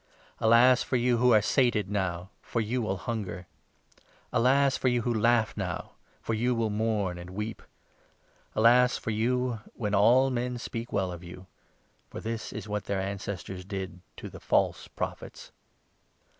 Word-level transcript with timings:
Alas 0.39 0.81
for 0.81 0.95
you 0.95 1.17
who 1.17 1.31
are 1.31 1.43
sated 1.43 1.87
now, 1.87 2.31
for 2.41 2.59
you 2.59 2.81
will 2.81 2.97
hunger. 2.97 3.45
25 4.31 4.33
Alas 4.33 4.75
for 4.75 4.87
you 4.87 5.03
who 5.03 5.13
laugh 5.13 5.55
now, 5.55 5.91
for 6.19 6.33
you 6.33 6.55
will 6.55 6.71
mourn 6.71 7.19
and 7.19 7.29
weep. 7.29 7.61
Alas 8.55 8.97
for 8.97 9.11
you 9.11 9.59
when 9.75 9.93
all 9.93 10.31
men 10.31 10.57
speak 10.57 10.91
well 10.91 11.11
of 11.11 11.23
you; 11.23 11.45
for 12.09 12.19
this 12.19 12.51
is 12.51 12.67
what 12.67 12.83
26 12.83 12.87
their 12.87 12.99
ancestors 12.99 13.63
did 13.63 14.01
to 14.17 14.27
the 14.27 14.39
false 14.39 14.87
Prophets. 14.87 15.51